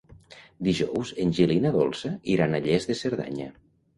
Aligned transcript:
Dijous 0.67 1.11
en 1.25 1.33
Gil 1.41 1.53
i 1.57 1.59
na 1.67 1.73
Dolça 1.77 2.11
iran 2.37 2.55
a 2.55 2.61
Lles 2.69 2.89
de 2.93 2.95
Cerdanya. 3.05 3.49